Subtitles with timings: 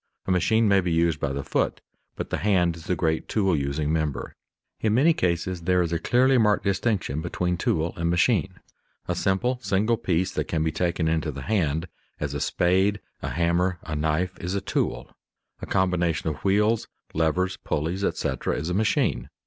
[0.25, 1.79] A machine may be used by the foot,
[2.15, 4.33] but the hand is the great tool using member.
[4.79, 8.55] In many cases there is a clearly marked distinction between tool and machine.
[9.07, 11.87] A simple, single piece that can be taken into the hand,
[12.19, 15.15] as a spade, a hammer, a knife, is a tool;
[15.61, 19.29] a combination of wheels, levers, pulleys, etc., is a machine.